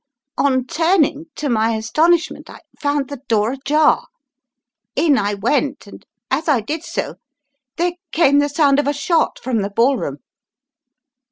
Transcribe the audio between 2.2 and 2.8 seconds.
ment, I